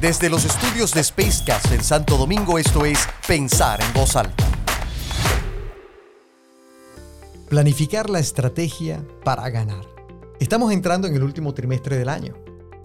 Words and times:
Desde 0.00 0.30
los 0.30 0.46
estudios 0.46 0.94
de 0.94 1.04
Spacecast 1.04 1.72
en 1.72 1.84
Santo 1.84 2.16
Domingo, 2.16 2.58
esto 2.58 2.86
es 2.86 3.06
Pensar 3.28 3.82
en 3.82 3.92
Voz 3.92 4.16
Alta. 4.16 4.46
Planificar 7.50 8.08
la 8.08 8.18
estrategia 8.18 9.06
para 9.24 9.50
ganar. 9.50 9.84
Estamos 10.38 10.72
entrando 10.72 11.06
en 11.06 11.14
el 11.16 11.22
último 11.22 11.52
trimestre 11.52 11.98
del 11.98 12.08
año 12.08 12.34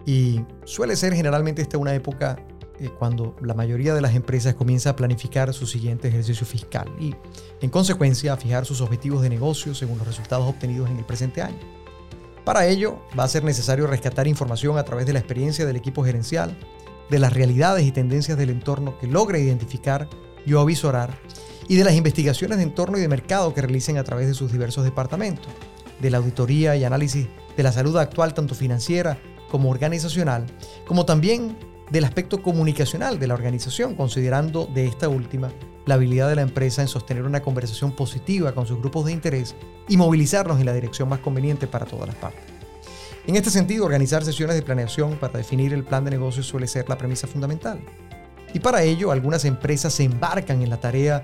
y 0.06 0.42
suele 0.66 0.98
ser 0.98 1.14
generalmente 1.14 1.62
esta 1.62 1.78
una 1.78 1.96
época 1.96 2.36
eh, 2.82 2.90
cuando 3.00 3.38
la 3.42 3.54
mayoría 3.54 3.94
de 3.94 4.02
las 4.02 4.14
empresas 4.14 4.56
comienza 4.56 4.90
a 4.90 4.98
planificar 4.98 5.54
su 5.54 5.66
siguiente 5.68 6.10
ejercicio 6.10 6.46
fiscal 6.46 6.94
y, 7.00 7.16
en 7.62 7.70
consecuencia, 7.70 8.34
a 8.34 8.38
fijar 8.38 8.66
sus 8.66 8.82
objetivos 8.82 9.22
de 9.22 9.30
negocio 9.30 9.74
según 9.74 10.00
los 10.00 10.08
resultados 10.08 10.50
obtenidos 10.50 10.90
en 10.90 10.98
el 10.98 11.06
presente 11.06 11.42
año. 11.42 11.60
Para 12.44 12.68
ello, 12.68 13.00
va 13.18 13.24
a 13.24 13.30
ser 13.30 13.46
necesario 13.46 13.88
rescatar 13.88 14.28
información 14.28 14.78
a 14.78 14.84
través 14.84 15.06
de 15.06 15.14
la 15.14 15.20
experiencia 15.20 15.66
del 15.66 15.78
equipo 15.78 16.04
gerencial, 16.04 16.58
de 17.10 17.20
las 17.20 17.34
realidades 17.34 17.86
y 17.86 17.92
tendencias 17.92 18.38
del 18.38 18.50
entorno 18.50 18.98
que 18.98 19.08
logre 19.08 19.40
identificar 19.40 20.10
y 20.46 20.56
avisorar, 20.56 21.18
y 21.68 21.76
de 21.76 21.84
las 21.84 21.94
investigaciones 21.94 22.58
de 22.58 22.64
entorno 22.64 22.98
y 22.98 23.02
de 23.02 23.08
mercado 23.08 23.54
que 23.54 23.62
realicen 23.62 23.98
a 23.98 24.04
través 24.04 24.28
de 24.28 24.34
sus 24.34 24.52
diversos 24.52 24.84
departamentos, 24.84 25.52
de 26.00 26.10
la 26.12 26.18
auditoría 26.18 26.76
y 26.76 26.84
análisis 26.84 27.28
de 27.56 27.64
la 27.64 27.72
salud 27.72 27.98
actual 27.98 28.34
tanto 28.34 28.54
financiera 28.54 29.18
como 29.50 29.70
organizacional, 29.70 30.46
como 30.86 31.06
también 31.06 31.58
del 31.92 32.04
aspecto 32.04 32.42
comunicacional 32.42 33.20
de 33.20 33.28
la 33.28 33.36
organización, 33.36 33.96
considerando 33.96 34.66
de 34.66 34.88
esta 34.88 35.08
última 35.08 35.52
la 35.86 35.96
habilidad 35.96 36.30
de 36.30 36.36
la 36.36 36.42
empresa 36.42 36.82
en 36.82 36.88
sostener 36.88 37.24
una 37.24 37.42
conversación 37.42 37.92
positiva 37.92 38.54
con 38.54 38.66
sus 38.66 38.80
grupos 38.80 39.06
de 39.06 39.12
interés 39.12 39.56
y 39.88 39.98
movilizarnos 39.98 40.60
en 40.60 40.66
la 40.66 40.74
dirección 40.74 41.08
más 41.10 41.20
conveniente 41.20 41.68
para 41.68 41.86
todas 41.86 42.08
las 42.08 42.16
partes. 42.16 42.55
En 43.28 43.36
este 43.36 43.50
sentido, 43.50 43.86
organizar 43.86 44.24
sesiones 44.24 44.56
de 44.56 44.62
planeación 44.62 45.18
para 45.18 45.40
definir 45.40 45.74
el 45.74 45.84
plan 45.84 46.06
de 46.06 46.12
negocio 46.12 46.44
suele 46.44 46.68
ser 46.68 46.88
la 46.88 46.98
premisa 46.98 47.26
fundamental. 47.26 47.80
Y 48.54 48.60
para 48.60 48.84
ello, 48.84 49.12
algunas 49.12 49.46
empresas 49.46 49.94
se 49.94 50.04
embarcan 50.04 50.62
en 50.62 50.70
la 50.70 50.80
tarea 50.80 51.24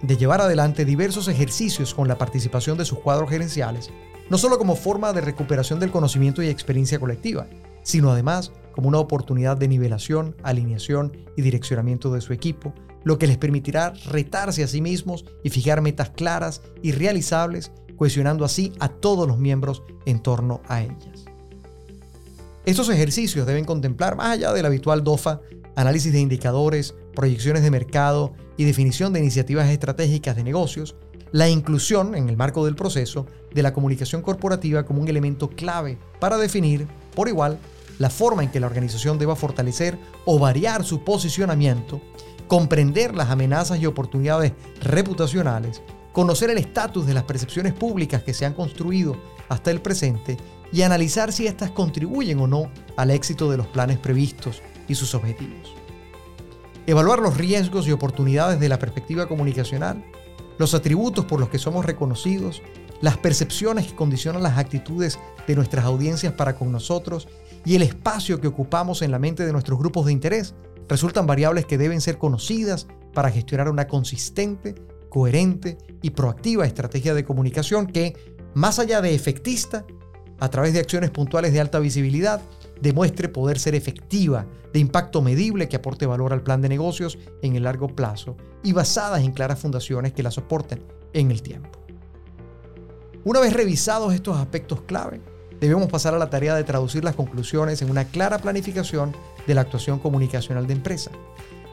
de 0.00 0.16
llevar 0.16 0.40
adelante 0.40 0.86
diversos 0.86 1.28
ejercicios 1.28 1.92
con 1.92 2.08
la 2.08 2.16
participación 2.16 2.78
de 2.78 2.86
sus 2.86 3.00
cuadros 3.00 3.28
gerenciales, 3.28 3.90
no 4.30 4.38
solo 4.38 4.56
como 4.56 4.76
forma 4.76 5.12
de 5.12 5.20
recuperación 5.20 5.78
del 5.78 5.90
conocimiento 5.90 6.42
y 6.42 6.48
experiencia 6.48 6.98
colectiva, 6.98 7.46
sino 7.82 8.10
además 8.10 8.52
como 8.72 8.88
una 8.88 8.98
oportunidad 8.98 9.58
de 9.58 9.68
nivelación, 9.68 10.34
alineación 10.42 11.14
y 11.36 11.42
direccionamiento 11.42 12.10
de 12.14 12.22
su 12.22 12.32
equipo, 12.32 12.72
lo 13.04 13.18
que 13.18 13.26
les 13.26 13.36
permitirá 13.36 13.92
retarse 14.06 14.64
a 14.64 14.68
sí 14.68 14.80
mismos 14.80 15.26
y 15.44 15.50
fijar 15.50 15.82
metas 15.82 16.10
claras 16.10 16.62
y 16.80 16.92
realizables, 16.92 17.72
cohesionando 17.96 18.46
así 18.46 18.72
a 18.80 18.88
todos 18.88 19.28
los 19.28 19.38
miembros 19.38 19.82
en 20.06 20.20
torno 20.20 20.62
a 20.66 20.80
ellas. 20.80 21.26
Estos 22.64 22.88
ejercicios 22.90 23.44
deben 23.44 23.64
contemplar, 23.64 24.14
más 24.14 24.28
allá 24.28 24.52
del 24.52 24.66
habitual 24.66 25.02
DOFA, 25.02 25.40
análisis 25.74 26.12
de 26.12 26.20
indicadores, 26.20 26.94
proyecciones 27.12 27.64
de 27.64 27.72
mercado 27.72 28.34
y 28.56 28.62
definición 28.62 29.12
de 29.12 29.18
iniciativas 29.18 29.68
estratégicas 29.68 30.36
de 30.36 30.44
negocios, 30.44 30.94
la 31.32 31.48
inclusión 31.48 32.14
en 32.14 32.28
el 32.28 32.36
marco 32.36 32.64
del 32.64 32.76
proceso 32.76 33.26
de 33.52 33.64
la 33.64 33.72
comunicación 33.72 34.22
corporativa 34.22 34.84
como 34.84 35.02
un 35.02 35.08
elemento 35.08 35.50
clave 35.50 35.98
para 36.20 36.36
definir, 36.36 36.86
por 37.16 37.26
igual, 37.26 37.58
la 37.98 38.10
forma 38.10 38.44
en 38.44 38.50
que 38.52 38.60
la 38.60 38.68
organización 38.68 39.18
deba 39.18 39.34
fortalecer 39.34 39.98
o 40.24 40.38
variar 40.38 40.84
su 40.84 41.02
posicionamiento, 41.02 42.00
comprender 42.46 43.16
las 43.16 43.30
amenazas 43.30 43.80
y 43.80 43.86
oportunidades 43.86 44.52
reputacionales, 44.80 45.82
conocer 46.12 46.50
el 46.50 46.58
estatus 46.58 47.06
de 47.06 47.14
las 47.14 47.24
percepciones 47.24 47.72
públicas 47.72 48.22
que 48.22 48.34
se 48.34 48.46
han 48.46 48.54
construido 48.54 49.16
hasta 49.48 49.72
el 49.72 49.80
presente 49.80 50.36
y 50.72 50.82
analizar 50.82 51.32
si 51.32 51.46
éstas 51.46 51.70
contribuyen 51.70 52.40
o 52.40 52.46
no 52.46 52.70
al 52.96 53.10
éxito 53.10 53.50
de 53.50 53.56
los 53.56 53.66
planes 53.66 53.98
previstos 53.98 54.62
y 54.88 54.94
sus 54.94 55.14
objetivos. 55.14 55.74
Evaluar 56.86 57.20
los 57.20 57.36
riesgos 57.36 57.86
y 57.86 57.92
oportunidades 57.92 58.58
de 58.58 58.68
la 58.68 58.78
perspectiva 58.78 59.28
comunicacional, 59.28 60.04
los 60.58 60.74
atributos 60.74 61.24
por 61.26 61.38
los 61.38 61.48
que 61.48 61.58
somos 61.58 61.84
reconocidos, 61.84 62.62
las 63.00 63.16
percepciones 63.18 63.86
que 63.86 63.94
condicionan 63.94 64.42
las 64.42 64.58
actitudes 64.58 65.18
de 65.46 65.56
nuestras 65.56 65.84
audiencias 65.84 66.32
para 66.32 66.56
con 66.56 66.72
nosotros 66.72 67.28
y 67.64 67.74
el 67.76 67.82
espacio 67.82 68.40
que 68.40 68.48
ocupamos 68.48 69.02
en 69.02 69.10
la 69.10 69.18
mente 69.18 69.44
de 69.44 69.52
nuestros 69.52 69.78
grupos 69.78 70.06
de 70.06 70.12
interés 70.12 70.54
resultan 70.88 71.26
variables 71.26 71.66
que 71.66 71.78
deben 71.78 72.00
ser 72.00 72.18
conocidas 72.18 72.86
para 73.12 73.30
gestionar 73.30 73.68
una 73.68 73.86
consistente, 73.86 74.74
coherente 75.08 75.78
y 76.00 76.10
proactiva 76.10 76.66
estrategia 76.66 77.14
de 77.14 77.24
comunicación 77.24 77.86
que, 77.86 78.16
más 78.54 78.78
allá 78.78 79.00
de 79.00 79.14
efectista, 79.14 79.84
a 80.42 80.50
través 80.50 80.72
de 80.72 80.80
acciones 80.80 81.12
puntuales 81.12 81.52
de 81.52 81.60
alta 81.60 81.78
visibilidad, 81.78 82.42
demuestre 82.80 83.28
poder 83.28 83.60
ser 83.60 83.76
efectiva, 83.76 84.44
de 84.72 84.80
impacto 84.80 85.22
medible 85.22 85.68
que 85.68 85.76
aporte 85.76 86.04
valor 86.04 86.32
al 86.32 86.42
plan 86.42 86.60
de 86.60 86.68
negocios 86.68 87.16
en 87.42 87.54
el 87.54 87.62
largo 87.62 87.86
plazo 87.86 88.36
y 88.64 88.72
basadas 88.72 89.22
en 89.22 89.30
claras 89.30 89.60
fundaciones 89.60 90.12
que 90.12 90.24
la 90.24 90.32
soporten 90.32 90.82
en 91.12 91.30
el 91.30 91.42
tiempo. 91.42 91.70
Una 93.22 93.38
vez 93.38 93.52
revisados 93.52 94.14
estos 94.14 94.36
aspectos 94.36 94.80
clave, 94.80 95.20
debemos 95.60 95.88
pasar 95.88 96.12
a 96.12 96.18
la 96.18 96.28
tarea 96.28 96.56
de 96.56 96.64
traducir 96.64 97.04
las 97.04 97.14
conclusiones 97.14 97.80
en 97.80 97.88
una 97.88 98.06
clara 98.06 98.38
planificación 98.38 99.14
de 99.46 99.54
la 99.54 99.60
actuación 99.60 100.00
comunicacional 100.00 100.66
de 100.66 100.72
empresa, 100.72 101.12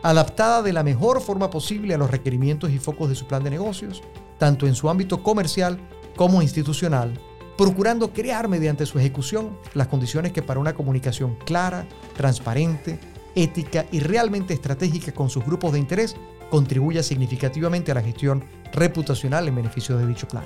adaptada 0.03 0.61
de 0.61 0.73
la 0.73 0.83
mejor 0.83 1.21
forma 1.21 1.49
posible 1.49 1.95
a 1.95 1.97
los 1.97 2.11
requerimientos 2.11 2.69
y 2.69 2.77
focos 2.77 3.09
de 3.09 3.15
su 3.15 3.25
plan 3.25 3.43
de 3.43 3.49
negocios, 3.49 4.03
tanto 4.37 4.67
en 4.67 4.75
su 4.75 4.91
ámbito 4.91 5.23
comercial 5.23 5.79
como 6.15 6.43
institucional, 6.43 7.19
procurando 7.59 8.13
crear 8.13 8.47
mediante 8.47 8.85
su 8.85 8.99
ejecución 8.99 9.57
las 9.73 9.87
condiciones 9.87 10.31
que 10.31 10.41
para 10.41 10.61
una 10.61 10.73
comunicación 10.73 11.35
clara, 11.45 11.85
transparente, 12.15 12.97
ética 13.35 13.85
y 13.91 13.99
realmente 13.99 14.53
estratégica 14.53 15.11
con 15.11 15.29
sus 15.29 15.43
grupos 15.43 15.73
de 15.73 15.79
interés 15.79 16.15
contribuya 16.49 17.03
significativamente 17.03 17.91
a 17.91 17.95
la 17.95 18.01
gestión 18.01 18.45
reputacional 18.71 19.45
en 19.49 19.55
beneficio 19.55 19.97
de 19.97 20.07
dicho 20.07 20.25
plan. 20.25 20.45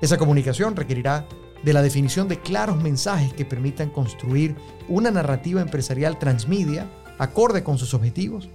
Esa 0.00 0.16
comunicación 0.16 0.76
requerirá 0.76 1.28
de 1.62 1.74
la 1.74 1.82
definición 1.82 2.26
de 2.26 2.40
claros 2.40 2.82
mensajes 2.82 3.34
que 3.34 3.44
permitan 3.44 3.90
construir 3.90 4.56
una 4.88 5.10
narrativa 5.10 5.60
empresarial 5.60 6.18
transmedia 6.18 6.90
acorde 7.18 7.62
con 7.62 7.76
sus 7.76 7.92
objetivos, 7.92 8.48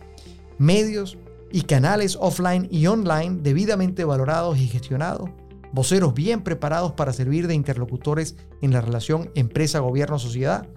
medios 0.58 1.20
y 1.52 1.62
canales 1.62 2.18
offline 2.20 2.68
y 2.72 2.88
online 2.88 3.42
debidamente 3.44 4.06
valorados 4.06 4.58
y 4.58 4.68
gestionados, 4.68 5.30
voceros 5.72 6.14
bien 6.14 6.42
preparados 6.42 6.94
para 6.94 7.14
servir 7.14 7.48
de 7.48 7.56
interlocutores 7.56 8.36
en 8.62 8.74
la 8.74 8.82
relación 8.82 9.32
empresa-gobierno-sociedad, 9.36 10.68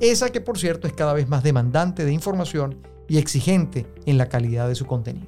esa 0.00 0.30
que 0.30 0.40
por 0.40 0.58
cierto 0.58 0.86
es 0.86 0.92
cada 0.92 1.12
vez 1.12 1.28
más 1.28 1.42
demandante 1.42 2.04
de 2.04 2.12
información 2.12 2.78
y 3.08 3.18
exigente 3.18 3.86
en 4.06 4.18
la 4.18 4.28
calidad 4.28 4.68
de 4.68 4.74
su 4.74 4.86
contenido. 4.86 5.26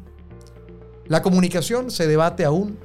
La 1.07 1.23
comunicación 1.23 1.91
se 1.91 2.07
debate 2.07 2.45
aún, 2.45 2.79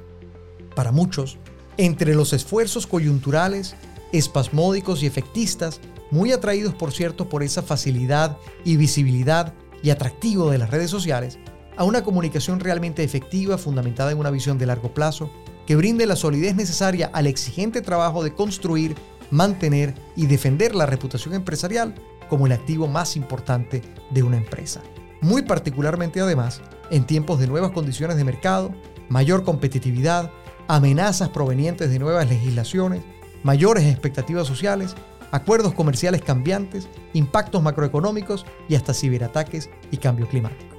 para 0.74 0.92
muchos, 0.92 1.38
entre 1.76 2.14
los 2.14 2.32
esfuerzos 2.32 2.86
coyunturales, 2.86 3.74
espasmódicos 4.12 5.02
y 5.02 5.06
efectistas, 5.06 5.80
muy 6.10 6.32
atraídos 6.32 6.74
por 6.74 6.92
cierto 6.92 7.28
por 7.28 7.42
esa 7.42 7.62
facilidad 7.62 8.36
y 8.64 8.76
visibilidad 8.76 9.54
y 9.82 9.90
atractivo 9.90 10.50
de 10.50 10.58
las 10.58 10.70
redes 10.70 10.90
sociales, 10.90 11.38
a 11.76 11.84
una 11.84 12.04
comunicación 12.04 12.60
realmente 12.60 13.02
efectiva 13.02 13.56
fundamentada 13.56 14.12
en 14.12 14.18
una 14.18 14.30
visión 14.30 14.58
de 14.58 14.66
largo 14.66 14.92
plazo 14.92 15.30
que 15.70 15.76
brinde 15.76 16.04
la 16.04 16.16
solidez 16.16 16.56
necesaria 16.56 17.12
al 17.12 17.28
exigente 17.28 17.80
trabajo 17.80 18.24
de 18.24 18.34
construir, 18.34 18.96
mantener 19.30 19.94
y 20.16 20.26
defender 20.26 20.74
la 20.74 20.84
reputación 20.84 21.32
empresarial 21.32 21.94
como 22.28 22.46
el 22.46 22.52
activo 22.52 22.88
más 22.88 23.14
importante 23.14 23.80
de 24.10 24.24
una 24.24 24.36
empresa. 24.36 24.80
Muy 25.20 25.42
particularmente 25.42 26.20
además 26.20 26.60
en 26.90 27.06
tiempos 27.06 27.38
de 27.38 27.46
nuevas 27.46 27.70
condiciones 27.70 28.16
de 28.16 28.24
mercado, 28.24 28.74
mayor 29.08 29.44
competitividad, 29.44 30.32
amenazas 30.66 31.28
provenientes 31.28 31.88
de 31.88 32.00
nuevas 32.00 32.28
legislaciones, 32.28 33.02
mayores 33.44 33.84
expectativas 33.84 34.48
sociales, 34.48 34.96
acuerdos 35.30 35.72
comerciales 35.74 36.20
cambiantes, 36.20 36.88
impactos 37.12 37.62
macroeconómicos 37.62 38.44
y 38.68 38.74
hasta 38.74 38.92
ciberataques 38.92 39.70
y 39.92 39.98
cambio 39.98 40.26
climático. 40.26 40.69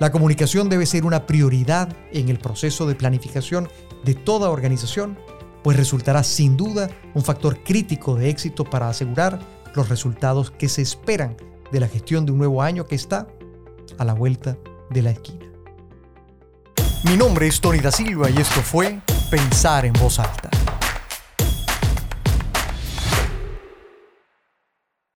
La 0.00 0.10
comunicación 0.10 0.68
debe 0.68 0.86
ser 0.86 1.04
una 1.04 1.26
prioridad 1.26 1.96
en 2.12 2.28
el 2.28 2.38
proceso 2.38 2.86
de 2.86 2.94
planificación 2.94 3.68
de 4.04 4.14
toda 4.14 4.50
organización, 4.50 5.18
pues 5.62 5.76
resultará 5.76 6.22
sin 6.24 6.56
duda 6.56 6.90
un 7.14 7.22
factor 7.22 7.62
crítico 7.62 8.16
de 8.16 8.28
éxito 8.28 8.64
para 8.64 8.88
asegurar 8.88 9.40
los 9.74 9.88
resultados 9.88 10.50
que 10.50 10.68
se 10.68 10.82
esperan 10.82 11.36
de 11.70 11.80
la 11.80 11.88
gestión 11.88 12.26
de 12.26 12.32
un 12.32 12.38
nuevo 12.38 12.62
año 12.62 12.86
que 12.86 12.94
está 12.94 13.28
a 13.98 14.04
la 14.04 14.14
vuelta 14.14 14.56
de 14.90 15.02
la 15.02 15.10
esquina. 15.10 15.46
Mi 17.04 17.16
nombre 17.16 17.46
es 17.46 17.60
Tony 17.60 17.80
da 17.80 17.92
Silva 17.92 18.30
y 18.30 18.38
esto 18.38 18.60
fue 18.62 19.00
Pensar 19.30 19.84
en 19.84 19.92
voz 19.94 20.18
alta. 20.18 20.53